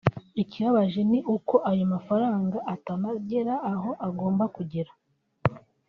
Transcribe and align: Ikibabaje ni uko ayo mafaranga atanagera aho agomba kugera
Ikibabaje 0.41 1.01
ni 1.11 1.19
uko 1.35 1.55
ayo 1.69 1.83
mafaranga 1.93 2.57
atanagera 2.73 3.53
aho 3.71 3.89
agomba 4.07 4.43
kugera 4.55 4.91